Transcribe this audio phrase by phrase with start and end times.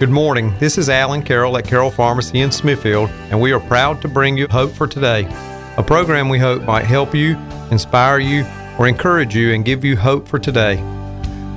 [0.00, 0.56] Good morning.
[0.58, 4.38] This is Alan Carroll at Carroll Pharmacy in Smithfield, and we are proud to bring
[4.38, 5.26] you Hope for Today,
[5.76, 7.36] a program we hope might help you,
[7.70, 8.46] inspire you,
[8.78, 10.76] or encourage you and give you hope for today.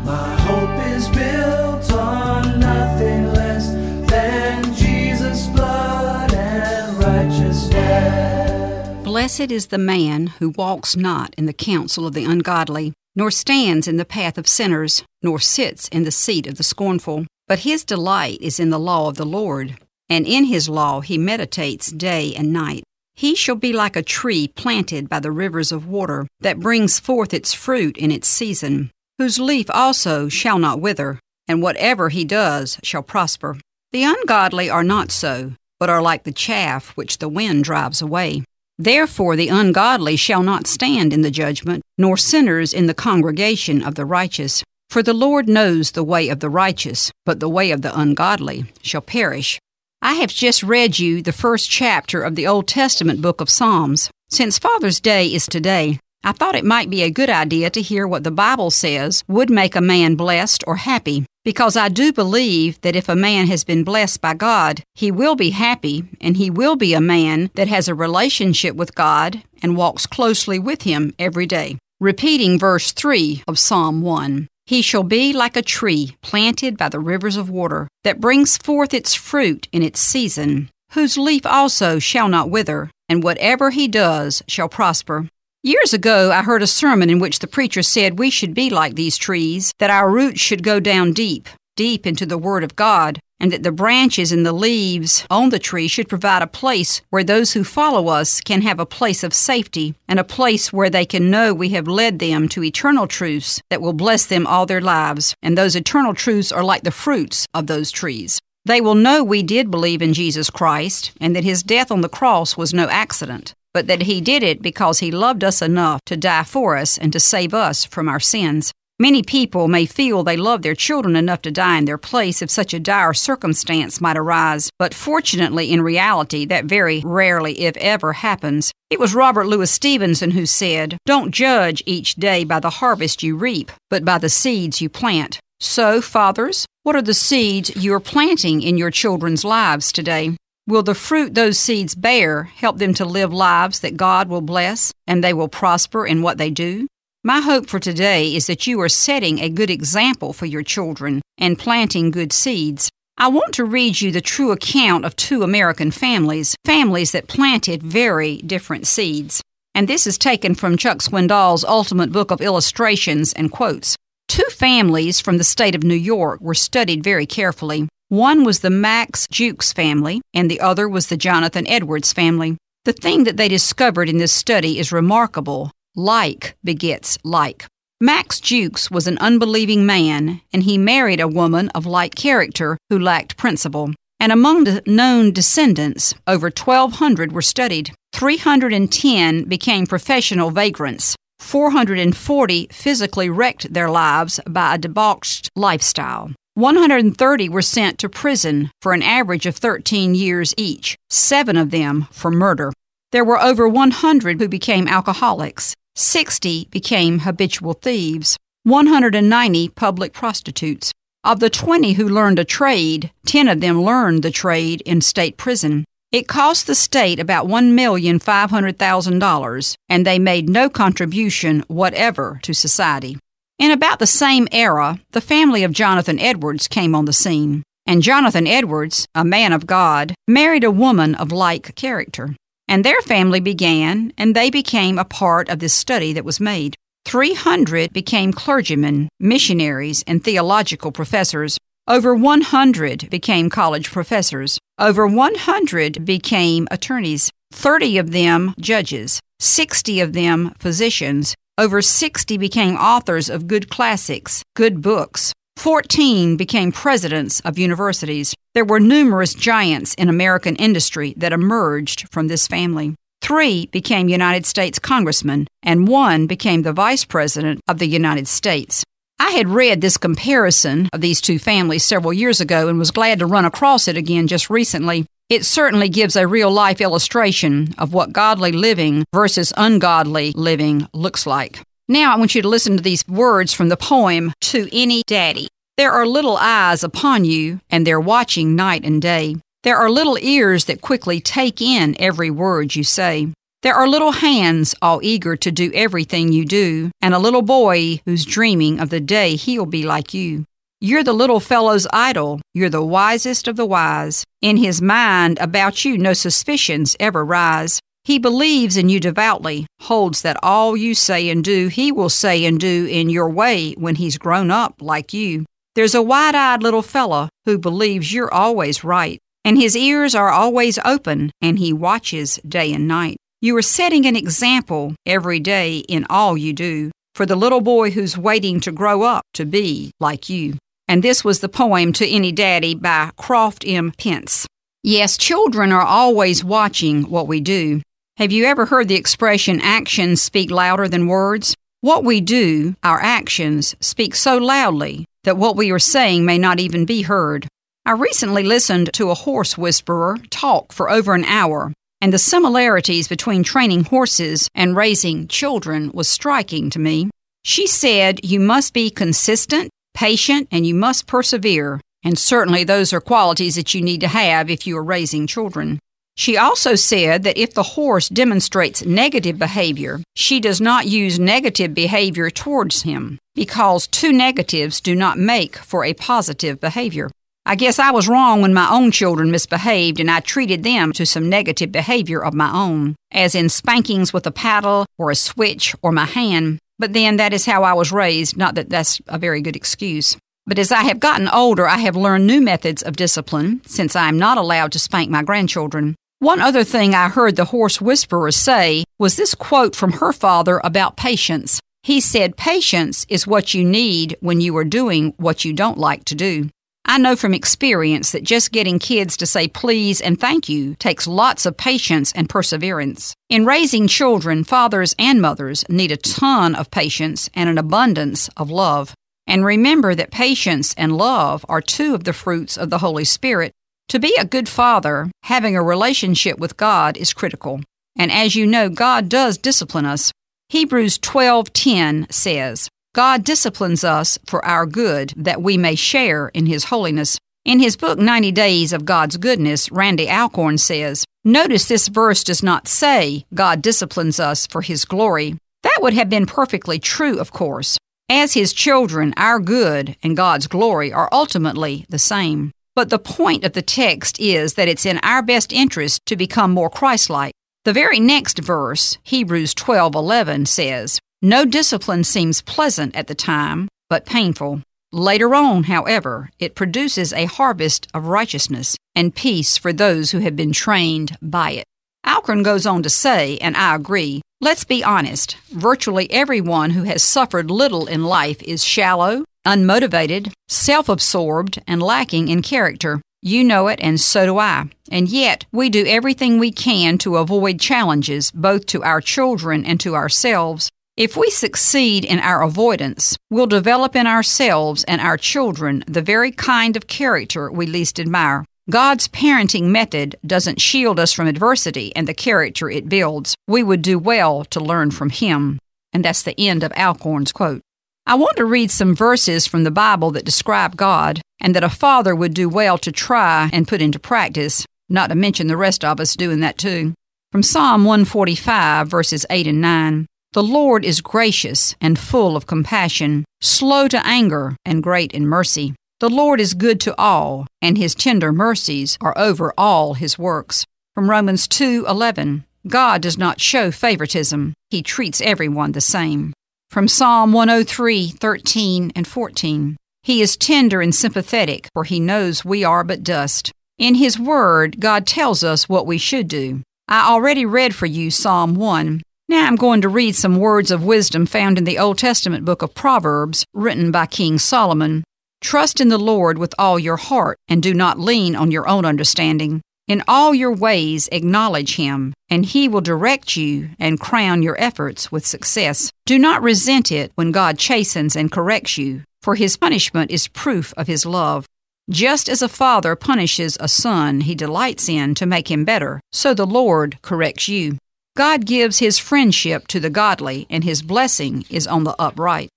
[0.03, 3.69] My hope is built on nothing less
[4.11, 9.03] than Jesus' blood and righteousness.
[9.05, 13.87] Blessed is the man who walks not in the counsel of the ungodly, nor stands
[13.87, 17.25] in the path of sinners, nor sits in the seat of the scornful.
[17.47, 19.77] But his delight is in the law of the Lord,
[20.09, 22.83] and in his law he meditates day and night.
[23.15, 27.33] He shall be like a tree planted by the rivers of water, that brings forth
[27.33, 32.79] its fruit in its season, whose leaf also shall not wither, and whatever he does
[32.81, 33.57] shall prosper.
[33.91, 38.43] The ungodly are not so, but are like the chaff which the wind drives away.
[38.79, 43.95] Therefore the ungodly shall not stand in the judgment, nor sinners in the congregation of
[43.95, 44.63] the righteous.
[44.93, 48.65] For the Lord knows the way of the righteous, but the way of the ungodly
[48.83, 49.57] shall perish.
[50.03, 54.11] I have just read you the first chapter of the Old Testament book of Psalms.
[54.29, 58.05] Since Father's Day is today, I thought it might be a good idea to hear
[58.05, 62.79] what the Bible says would make a man blessed or happy, because I do believe
[62.81, 66.51] that if a man has been blessed by God, he will be happy and he
[66.51, 71.15] will be a man that has a relationship with God and walks closely with Him
[71.17, 71.79] every day.
[71.99, 74.49] Repeating verse 3 of Psalm 1.
[74.65, 78.93] He shall be like a tree planted by the rivers of water, that brings forth
[78.93, 84.41] its fruit in its season, whose leaf also shall not wither, and whatever he does
[84.47, 85.27] shall prosper.
[85.63, 88.95] Years ago, I heard a sermon in which the preacher said we should be like
[88.95, 93.19] these trees, that our roots should go down deep, deep into the Word of God,
[93.39, 97.23] and that the branches and the leaves on the tree should provide a place where
[97.23, 101.05] those who follow us can have a place of safety and a place where they
[101.05, 104.81] can know we have led them to eternal truths that will bless them all their
[104.81, 105.35] lives.
[105.41, 108.39] And those eternal truths are like the fruits of those trees.
[108.65, 112.09] They will know we did believe in Jesus Christ and that his death on the
[112.09, 116.15] cross was no accident, but that he did it because he loved us enough to
[116.15, 118.71] die for us and to save us from our sins.
[118.99, 122.51] Many people may feel they love their children enough to die in their place if
[122.51, 128.13] such a dire circumstance might arise, but fortunately, in reality, that very rarely, if ever,
[128.13, 128.71] happens.
[128.91, 133.35] It was Robert Louis Stevenson who said, Don't judge each day by the harvest you
[133.35, 135.39] reap, but by the seeds you plant.
[135.59, 140.37] So, fathers, what are the seeds you are planting in your children's lives today?
[140.67, 144.93] Will the fruit those seeds bear help them to live lives that God will bless
[145.07, 146.87] and they will prosper in what they do?
[147.25, 151.21] My hope for today is that you are setting a good example for your children
[151.37, 152.89] and planting good seeds.
[153.17, 157.81] I want to read you the true account of two American families, families that planted
[157.81, 159.41] very different seeds.
[159.73, 163.95] And this is taken from Chuck Swindoll's Ultimate Book of Illustrations and quotes.
[164.27, 167.87] Two families from the state of New York were studied very carefully.
[168.09, 172.57] One was the Max Jukes family, and the other was the Jonathan Edwards family.
[172.83, 175.71] The thing that they discovered in this study is remarkable.
[175.95, 177.65] Like begets like.
[178.01, 182.97] Max Jukes was an unbelieving man, and he married a woman of like character who
[182.97, 183.91] lacked principle.
[184.19, 187.91] And among the known descendants, over 1,200 were studied.
[188.13, 191.15] 310 became professional vagrants.
[191.39, 196.31] 440 physically wrecked their lives by a debauched lifestyle.
[196.55, 202.07] 130 were sent to prison for an average of 13 years each, seven of them
[202.11, 202.71] for murder.
[203.11, 205.75] There were over 100 who became alcoholics.
[205.95, 210.91] 60 became habitual thieves, 190 public prostitutes.
[211.23, 215.37] Of the 20 who learned a trade, 10 of them learned the trade in state
[215.37, 215.85] prison.
[216.11, 223.17] It cost the state about $1,500,000, and they made no contribution whatever to society.
[223.57, 228.01] In about the same era, the family of Jonathan Edwards came on the scene, and
[228.01, 232.35] Jonathan Edwards, a man of God, married a woman of like character.
[232.67, 236.75] And their family began, and they became a part of this study that was made.
[237.05, 241.57] 300 became clergymen, missionaries, and theological professors.
[241.87, 244.57] Over 100 became college professors.
[244.79, 247.29] Over 100 became attorneys.
[247.51, 249.19] 30 of them judges.
[249.39, 251.35] 60 of them physicians.
[251.57, 255.33] Over 60 became authors of good classics, good books.
[255.57, 258.35] 14 became presidents of universities.
[258.53, 262.95] There were numerous giants in American industry that emerged from this family.
[263.21, 268.83] Three became United States congressmen, and one became the vice president of the United States.
[269.19, 273.19] I had read this comparison of these two families several years ago and was glad
[273.19, 275.05] to run across it again just recently.
[275.29, 281.25] It certainly gives a real life illustration of what godly living versus ungodly living looks
[281.25, 281.61] like.
[281.93, 285.47] Now I want you to listen to these words from the poem To Any Daddy.
[285.77, 289.35] There are little eyes upon you, and they're watching night and day.
[289.61, 293.27] There are little ears that quickly take in every word you say.
[293.61, 298.01] There are little hands all eager to do everything you do, and a little boy
[298.05, 300.45] who's dreaming of the day he'll be like you.
[300.81, 302.41] You're the little fellow's idol.
[302.55, 304.23] You're the wisest of the wise.
[304.41, 307.79] In his mind about you, no suspicions ever rise.
[308.05, 312.43] He believes in you devoutly, holds that all you say and do, he will say
[312.43, 315.45] and do in your way when he's grown up like you.
[315.75, 320.29] There's a wide eyed little fellow who believes you're always right, and his ears are
[320.29, 323.15] always open, and he watches day and night.
[323.39, 327.91] You are setting an example every day in all you do for the little boy
[327.91, 330.57] who's waiting to grow up to be like you.
[330.87, 333.93] And this was the poem To Any Daddy by Croft M.
[333.97, 334.45] Pence.
[334.83, 337.81] Yes, children are always watching what we do.
[338.17, 341.55] Have you ever heard the expression actions speak louder than words?
[341.81, 346.59] What we do, our actions, speak so loudly that what we are saying may not
[346.59, 347.47] even be heard.
[347.87, 353.07] I recently listened to a horse whisperer talk for over an hour and the similarities
[353.07, 357.09] between training horses and raising children was striking to me.
[357.43, 363.01] She said you must be consistent, patient, and you must persevere, and certainly those are
[363.01, 365.79] qualities that you need to have if you are raising children.
[366.15, 371.73] She also said that if the horse demonstrates negative behavior, she does not use negative
[371.73, 377.09] behavior towards him because two negatives do not make for a positive behavior.
[377.45, 381.05] I guess I was wrong when my own children misbehaved and I treated them to
[381.05, 385.75] some negative behavior of my own, as in spankings with a paddle or a switch
[385.81, 386.59] or my hand.
[386.79, 390.15] But then that is how I was raised, not that that's a very good excuse.
[390.45, 394.07] But as I have gotten older, I have learned new methods of discipline since I
[394.07, 395.95] am not allowed to spank my grandchildren.
[396.23, 400.61] One other thing I heard the horse whisperer say was this quote from her father
[400.63, 401.59] about patience.
[401.81, 406.05] He said, Patience is what you need when you are doing what you don't like
[406.05, 406.47] to do.
[406.85, 411.07] I know from experience that just getting kids to say please and thank you takes
[411.07, 413.13] lots of patience and perseverance.
[413.27, 418.49] In raising children, fathers and mothers need a ton of patience and an abundance of
[418.49, 418.95] love.
[419.27, 423.51] And remember that patience and love are two of the fruits of the Holy Spirit.
[423.89, 427.61] To be a good father, having a relationship with God is critical.
[427.95, 430.11] And as you know, God does discipline us.
[430.49, 436.65] Hebrews 12:10 says, God disciplines us for our good that we may share in His
[436.65, 437.17] holiness.
[437.45, 442.41] In his book 90 Days of God's Goodness, Randy Alcorn says, Notice this verse does
[442.41, 445.35] not say God disciplines us for His glory.
[445.63, 447.77] That would have been perfectly true, of course.
[448.09, 452.53] As His children, our good and God's glory are ultimately the same.
[452.75, 456.51] But the point of the text is that it's in our best interest to become
[456.51, 457.33] more Christ-like.
[457.65, 464.05] The very next verse, Hebrews 12:11 says, no discipline seems pleasant at the time, but
[464.05, 464.61] painful.
[464.91, 470.35] Later on, however, it produces a harvest of righteousness and peace for those who have
[470.35, 471.63] been trained by it.
[472.05, 477.01] Alcorn goes on to say, and I agree, let's be honest, virtually everyone who has
[477.01, 483.01] suffered little in life is shallow, unmotivated, self absorbed, and lacking in character.
[483.21, 484.65] You know it, and so do I.
[484.91, 489.79] And yet, we do everything we can to avoid challenges, both to our children and
[489.79, 495.83] to ourselves, if we succeed in our avoidance, we'll develop in ourselves and our children
[495.87, 498.45] the very kind of character we least admire.
[498.69, 503.35] God's parenting method doesn't shield us from adversity and the character it builds.
[503.45, 505.59] We would do well to learn from Him.
[505.91, 507.61] And that's the end of Alcorn's quote.
[508.07, 511.69] I want to read some verses from the Bible that describe God and that a
[511.69, 515.83] father would do well to try and put into practice, not to mention the rest
[515.83, 516.93] of us doing that too.
[517.33, 520.05] From Psalm 145, verses 8 and 9.
[520.31, 525.75] The Lord is gracious and full of compassion, slow to anger, and great in mercy.
[526.03, 530.65] The Lord is good to all, and his tender mercies are over all his works.
[530.93, 532.43] From Romans 2:11.
[532.67, 534.53] God does not show favoritism.
[534.69, 536.33] He treats everyone the same.
[536.69, 539.77] From Psalm 103:13 and 14.
[540.01, 543.53] He is tender and sympathetic, for he knows we are but dust.
[543.77, 546.63] In his word, God tells us what we should do.
[546.89, 550.83] I already read for you Psalm 1, now I'm going to read some words of
[550.83, 555.05] wisdom found in the Old Testament book of Proverbs, written by King Solomon.
[555.43, 558.85] Trust in the Lord with all your heart, and do not lean on your own
[558.85, 559.61] understanding.
[559.89, 565.11] In all your ways acknowledge him, and he will direct you and crown your efforts
[565.11, 565.91] with success.
[566.05, 570.73] Do not resent it when God chastens and corrects you, for his punishment is proof
[570.77, 571.45] of his love.
[571.89, 576.33] Just as a father punishes a son he delights in to make him better, so
[576.33, 577.77] the Lord corrects you.
[578.15, 582.47] God gives his friendship to the godly, and his blessing is on the upright.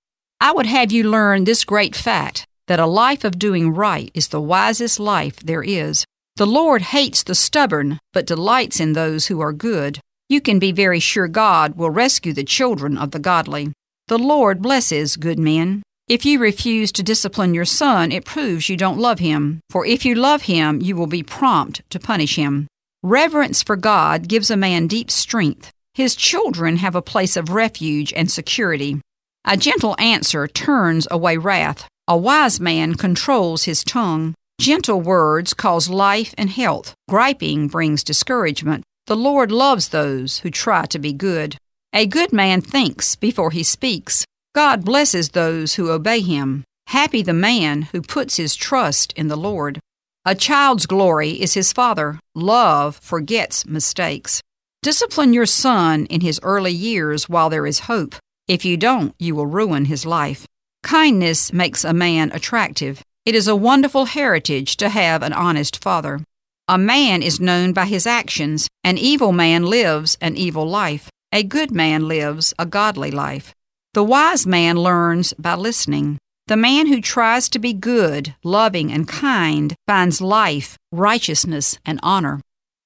[0.40, 4.28] I would have you learn this great fact that a life of doing right is
[4.28, 6.04] the wisest life there is.
[6.36, 10.00] The Lord hates the stubborn, but delights in those who are good.
[10.28, 13.72] You can be very sure God will rescue the children of the godly.
[14.08, 15.82] The Lord blesses good men.
[16.08, 19.60] If you refuse to discipline your son, it proves you don't love him.
[19.70, 22.68] For if you love him, you will be prompt to punish him.
[23.02, 25.70] Reverence for God gives a man deep strength.
[25.94, 29.00] His children have a place of refuge and security.
[29.44, 31.88] A gentle answer turns away wrath.
[32.08, 34.34] A wise man controls his tongue.
[34.60, 36.94] Gentle words cause life and health.
[37.08, 38.84] Griping brings discouragement.
[39.06, 41.56] The Lord loves those who try to be good.
[41.92, 44.24] A good man thinks before he speaks.
[44.54, 46.62] God blesses those who obey him.
[46.86, 49.80] Happy the man who puts his trust in the Lord.
[50.24, 52.20] A child's glory is his father.
[52.36, 54.40] Love forgets mistakes.
[54.80, 58.14] Discipline your son in his early years while there is hope.
[58.46, 60.46] If you don't, you will ruin his life.
[60.86, 63.02] Kindness makes a man attractive.
[63.24, 66.20] It is a wonderful heritage to have an honest father.
[66.68, 68.68] A man is known by his actions.
[68.84, 71.10] An evil man lives an evil life.
[71.32, 73.52] A good man lives a godly life.
[73.94, 76.18] The wise man learns by listening.
[76.46, 82.40] The man who tries to be good, loving, and kind finds life, righteousness, and honor.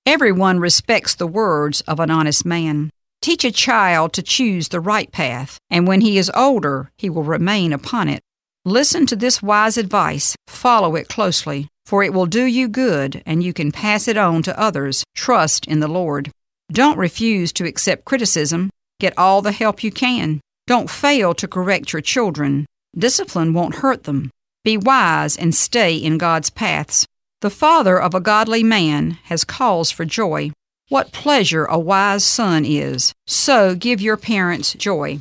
[0.07, 2.89] Everyone respects the words of an honest man.
[3.23, 7.23] Teach a child to choose the right path, and when he is older, he will
[7.23, 8.23] remain upon it.
[8.65, 13.43] Listen to this wise advice, follow it closely, for it will do you good, and
[13.43, 15.05] you can pass it on to others.
[15.15, 16.31] Trust in the Lord.
[16.73, 18.71] Don't refuse to accept criticism.
[19.01, 20.41] Get all the help you can.
[20.67, 22.65] Don't fail to correct your children.
[22.97, 24.31] Discipline won't hurt them.
[24.65, 27.07] Be wise and stay in God's paths.
[27.41, 30.53] The father of a godly man has cause for joy.
[30.91, 33.15] What pleasure a wise son is.
[33.25, 35.21] So give your parents joy.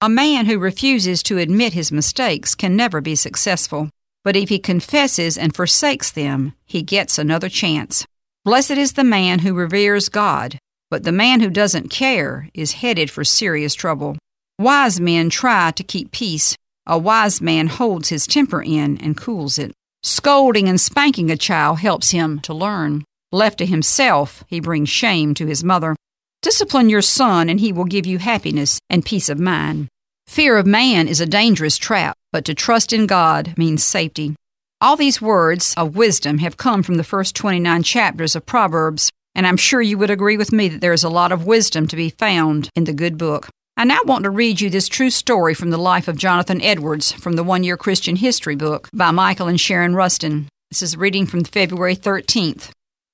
[0.00, 3.90] A man who refuses to admit his mistakes can never be successful,
[4.24, 8.06] but if he confesses and forsakes them, he gets another chance.
[8.46, 10.58] Blessed is the man who reveres God,
[10.88, 14.16] but the man who doesn't care is headed for serious trouble.
[14.58, 16.56] Wise men try to keep peace.
[16.86, 19.72] A wise man holds his temper in and cools it.
[20.02, 23.04] Scolding and spanking a child helps him to learn.
[23.32, 25.94] Left to himself, he brings shame to his mother.
[26.42, 29.88] Discipline your son, and he will give you happiness and peace of mind.
[30.26, 34.34] Fear of man is a dangerous trap, but to trust in God means safety.
[34.80, 39.46] All these words of wisdom have come from the first 29 chapters of Proverbs, and
[39.46, 41.96] I'm sure you would agree with me that there is a lot of wisdom to
[41.96, 43.48] be found in the good book.
[43.76, 47.12] I now want to read you this true story from the life of Jonathan Edwards
[47.12, 50.46] from the One Year Christian History book by Michael and Sharon Rusten.
[50.70, 52.70] This is reading from February 13th.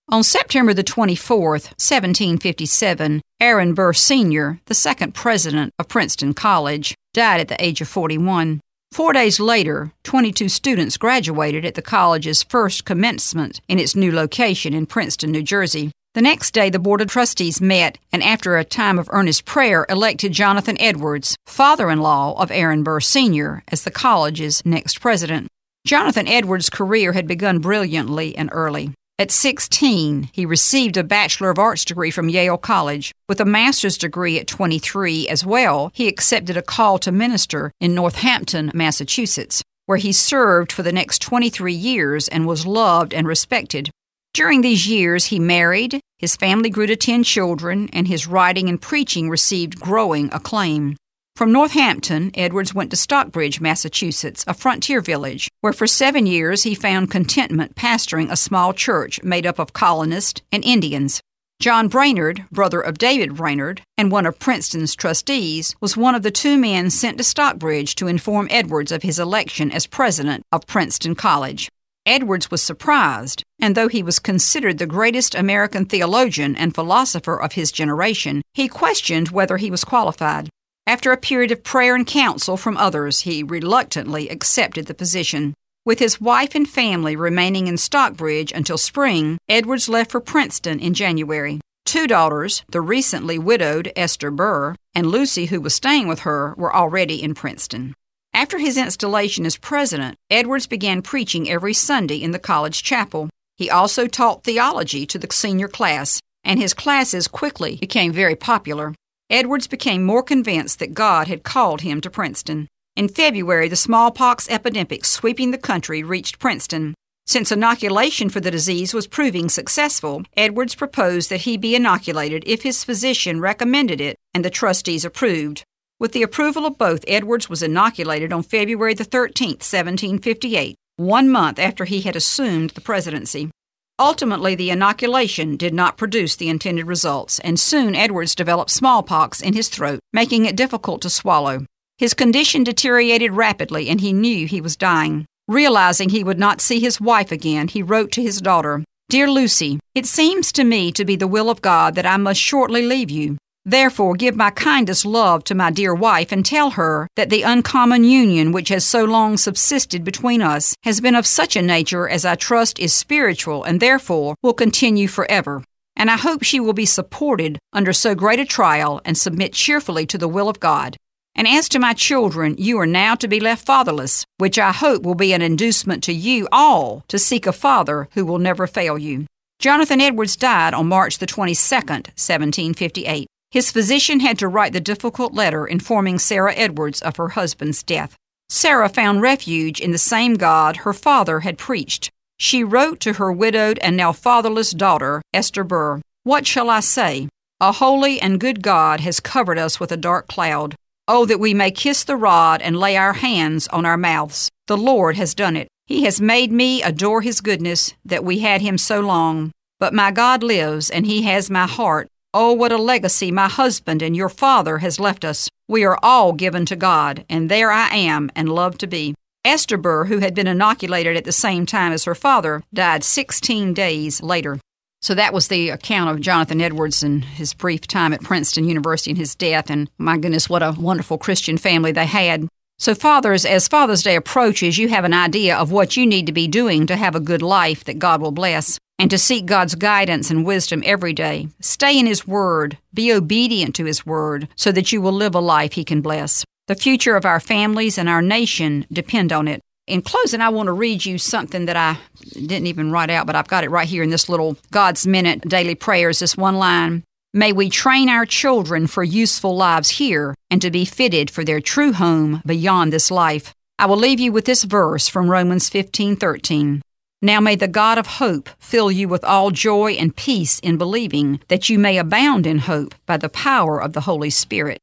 [0.09, 7.41] On September the 24th, 1757, Aaron Burr Sr., the second president of Princeton College, died
[7.41, 8.61] at the age of 41.
[8.93, 14.75] Four days later, 22 students graduated at the college's first commencement in its new location
[14.75, 15.91] in Princeton, New Jersey.
[16.15, 19.87] The next day, the Board of Trustees met and, after a time of earnest prayer,
[19.89, 25.49] elected Jonathan Edwards, father in law of Aaron Burr Sr., as the college's next president.
[25.85, 28.93] Jonathan Edwards' career had begun brilliantly and early.
[29.19, 33.15] At 16, he received a Bachelor of Arts degree from Yale College.
[33.31, 37.95] With a master's degree at 23 as well, he accepted a call to minister in
[37.95, 43.89] Northampton, Massachusetts, where he served for the next 23 years and was loved and respected.
[44.35, 48.79] During these years, he married, his family grew to 10 children, and his writing and
[48.79, 50.95] preaching received growing acclaim.
[51.37, 56.75] From Northampton, Edwards went to Stockbridge, Massachusetts, a frontier village, where for seven years he
[56.75, 61.21] found contentment pastoring a small church made up of colonists and Indians.
[61.61, 66.31] John Brainerd, brother of David Brainerd and one of Princeton's trustees, was one of the
[66.31, 71.15] two men sent to Stockbridge to inform Edwards of his election as president of Princeton
[71.15, 71.69] College.
[72.07, 77.53] Edwards was surprised, and though he was considered the greatest American theologian and philosopher of
[77.53, 80.49] his generation, he questioned whether he was qualified.
[80.89, 85.53] After a period of prayer and counsel from others, he reluctantly accepted the position.
[85.85, 90.95] With his wife and family remaining in Stockbridge until spring, Edwards left for Princeton in
[90.95, 91.61] January.
[91.85, 96.75] Two daughters, the recently widowed Esther Burr and Lucy, who was staying with her, were
[96.75, 97.95] already in Princeton.
[98.33, 103.29] After his installation as president, Edwards began preaching every Sunday in the college chapel.
[103.57, 108.95] He also taught theology to the senior class, and his classes quickly became very popular.
[109.29, 112.69] Edwards became more convinced that God had called him to Princeton.
[112.95, 116.95] In February, the smallpox epidemic sweeping the country reached Princeton.
[117.27, 122.63] Since inoculation for the disease was proving successful, Edwards proposed that he be inoculated if
[122.63, 125.65] his physician recommended it and the trustees approved.
[125.99, 130.77] With the approval of both, Edwards was inoculated on February the 13th, 1758.
[130.99, 133.51] one month after he had assumed the presidency.
[133.99, 139.55] Ultimately, the inoculation did not produce the intended results, and soon Edwards developed smallpox in
[139.55, 141.65] his throat, making it difficult to swallow.
[141.97, 145.25] His condition deteriorated rapidly, and he knew he was dying.
[145.49, 149.79] Realizing he would not see his wife again, he wrote to his daughter Dear Lucy,
[149.95, 153.11] it seems to me to be the will of God that I must shortly leave
[153.11, 153.39] you.
[153.69, 158.05] Therefore, give my kindest love to my dear wife, and tell her that the uncommon
[158.05, 162.25] union which has so long subsisted between us has been of such a nature as
[162.25, 165.65] I trust is spiritual, and therefore will continue forever.
[165.97, 170.07] And I hope she will be supported under so great a trial and submit cheerfully
[170.07, 170.97] to the will of God.
[171.35, 175.03] And as to my children, you are now to be left fatherless, which I hope
[175.03, 178.97] will be an inducement to you all to seek a father who will never fail
[178.97, 179.27] you.
[179.59, 183.27] Jonathan Edwards died on March the 22nd, 1758.
[183.57, 188.15] His physician had to write the difficult letter informing Sarah Edwards of her husband's death.
[188.51, 192.11] Sarah found refuge in the same God her father had preached.
[192.39, 197.31] She wrote to her widowed and now fatherless daughter, Esther Burr, What shall I say?
[197.59, 200.75] A holy and good God has covered us with a dark cloud.
[201.09, 204.51] Oh, that we may kiss the rod and lay our hands on our mouths.
[204.67, 205.69] The Lord has done it.
[205.87, 209.51] He has made me adore His goodness that we had Him so long.
[209.81, 212.11] But my God lives, and He has my heart.
[212.39, 215.49] Oh, what a legacy my husband and your father has left us.
[215.69, 219.15] We are all given to God, and there I am and love to be.
[219.43, 223.73] Esther Burr, who had been inoculated at the same time as her father, died 16
[223.73, 224.61] days later.
[225.01, 229.13] So that was the account of Jonathan Edwards and his brief time at Princeton University
[229.13, 229.71] and his death.
[229.71, 232.49] And my goodness, what a wonderful Christian family they had.
[232.79, 236.33] So, fathers, as Father's Day approaches, you have an idea of what you need to
[236.33, 239.75] be doing to have a good life that God will bless and to seek God's
[239.75, 241.49] guidance and wisdom every day.
[241.61, 245.41] Stay in His Word, be obedient to His Word, so that you will live a
[245.41, 246.45] life He can bless.
[246.67, 249.61] The future of our families and our nation depend on it.
[249.87, 251.99] In closing, I want to read you something that I
[252.33, 255.43] didn't even write out, but I've got it right here in this little God's Minute
[255.43, 256.19] daily prayers.
[256.19, 257.05] This one line
[257.37, 261.61] May we train our children for useful lives here and to be fitted for their
[261.61, 263.53] true home beyond this life.
[263.79, 266.81] I will leave you with this verse from Romans 15:13.
[267.23, 271.41] Now may the God of hope fill you with all joy and peace in believing,
[271.49, 274.79] that you may abound in hope by the power of the Holy Spirit.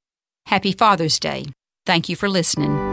[0.48, 1.46] Happy Father's Day.
[1.86, 2.93] Thank you for listening.